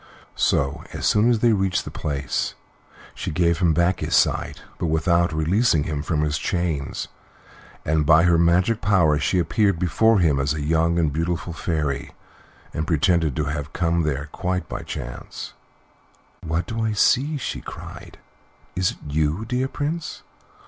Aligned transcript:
So, 0.33 0.83
as 0.93 1.05
soon 1.05 1.29
as 1.29 1.41
they 1.41 1.53
reached 1.53 1.85
the 1.85 1.91
place, 1.91 2.55
she 3.13 3.29
gave 3.29 3.59
him 3.59 3.71
back 3.71 3.99
his 3.99 4.15
sight, 4.15 4.63
but 4.79 4.87
without 4.87 5.31
releasing 5.31 5.83
him 5.83 6.01
from 6.01 6.21
his 6.21 6.39
chains, 6.39 7.07
and 7.85 8.03
by 8.03 8.23
her 8.23 8.39
magic 8.39 8.81
power 8.81 9.19
she 9.19 9.37
appeared 9.37 9.77
before 9.77 10.17
him 10.17 10.39
as 10.39 10.55
a 10.55 10.63
young 10.63 10.97
and 10.97 11.13
beautiful 11.13 11.53
fairy, 11.53 12.13
and 12.73 12.87
pretended 12.87 13.35
to 13.35 13.43
have 13.45 13.73
come 13.73 14.01
there 14.01 14.27
quite 14.31 14.67
by 14.67 14.81
chance. 14.81 15.53
"What 16.43 16.65
do 16.65 16.83
I 16.83 16.93
see?" 16.93 17.37
she 17.37 17.61
cried. 17.61 18.17
"Is 18.75 18.93
it 18.93 18.97
you, 19.07 19.45
dear 19.45 19.67
Prince? 19.67 20.23